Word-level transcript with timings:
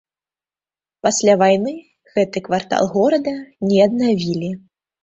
Пасля 1.07 1.35
вайны 1.43 1.75
гэты 2.17 2.37
квартал 2.49 2.83
горада 2.99 3.39
не 3.67 3.77
аднавілі. 3.89 4.51